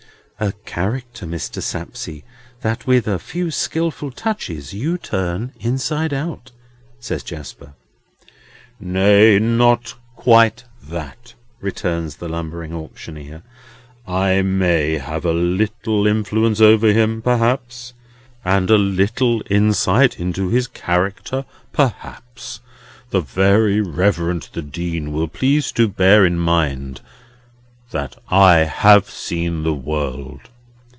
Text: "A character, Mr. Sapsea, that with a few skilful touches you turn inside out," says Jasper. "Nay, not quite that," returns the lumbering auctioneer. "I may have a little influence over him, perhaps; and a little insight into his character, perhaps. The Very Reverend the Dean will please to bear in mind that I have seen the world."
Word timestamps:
"A 0.39 0.53
character, 0.65 1.27
Mr. 1.27 1.61
Sapsea, 1.61 2.23
that 2.61 2.87
with 2.87 3.07
a 3.07 3.19
few 3.19 3.51
skilful 3.51 4.09
touches 4.09 4.73
you 4.73 4.97
turn 4.97 5.51
inside 5.59 6.13
out," 6.15 6.51
says 6.99 7.21
Jasper. 7.21 7.73
"Nay, 8.79 9.37
not 9.37 9.93
quite 10.15 10.63
that," 10.81 11.35
returns 11.59 12.15
the 12.15 12.27
lumbering 12.27 12.73
auctioneer. 12.73 13.43
"I 14.07 14.41
may 14.41 14.93
have 14.97 15.25
a 15.25 15.31
little 15.33 16.07
influence 16.07 16.59
over 16.59 16.91
him, 16.91 17.21
perhaps; 17.21 17.93
and 18.43 18.71
a 18.71 18.79
little 18.79 19.43
insight 19.47 20.19
into 20.19 20.47
his 20.49 20.65
character, 20.65 21.45
perhaps. 21.71 22.61
The 23.11 23.21
Very 23.21 23.79
Reverend 23.79 24.49
the 24.53 24.63
Dean 24.63 25.13
will 25.13 25.27
please 25.27 25.71
to 25.73 25.87
bear 25.87 26.25
in 26.25 26.39
mind 26.39 27.01
that 27.91 28.15
I 28.29 28.59
have 28.59 29.09
seen 29.09 29.63
the 29.63 29.73
world." 29.73 30.39